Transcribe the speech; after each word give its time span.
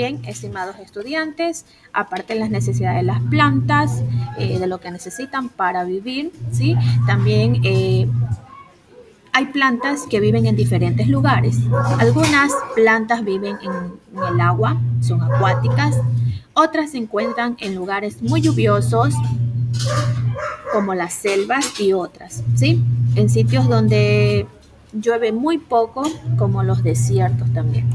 Estimados 0.00 0.76
estudiantes, 0.78 1.66
aparte 1.92 2.32
de 2.34 2.40
las 2.40 2.50
necesidades 2.50 3.00
de 3.00 3.02
las 3.02 3.20
plantas, 3.22 4.02
eh, 4.38 4.58
de 4.58 4.66
lo 4.66 4.80
que 4.80 4.90
necesitan 4.90 5.50
para 5.50 5.84
vivir, 5.84 6.32
¿sí? 6.52 6.74
También 7.06 7.60
eh, 7.64 8.08
hay 9.32 9.46
plantas 9.46 10.06
que 10.08 10.20
viven 10.20 10.46
en 10.46 10.56
diferentes 10.56 11.06
lugares. 11.08 11.58
Algunas 11.98 12.50
plantas 12.74 13.24
viven 13.24 13.56
en, 13.62 14.24
el 14.32 14.40
agua, 14.40 14.80
son 15.02 15.22
acuáticas. 15.22 15.96
Otras 16.54 16.92
se 16.92 16.98
encuentran 16.98 17.56
en 17.60 17.74
lugares 17.74 18.22
muy 18.22 18.40
lluviosos, 18.40 19.14
como 20.72 20.94
las 20.94 21.12
selvas 21.12 21.78
y 21.78 21.92
otras, 21.92 22.42
¿sí? 22.54 22.82
En 23.16 23.28
sitios 23.28 23.68
donde 23.68 24.46
llueve 24.92 25.32
muy 25.32 25.58
poco, 25.58 26.02
como 26.38 26.62
los 26.62 26.82
desiertos 26.82 27.52
también. 27.52 27.86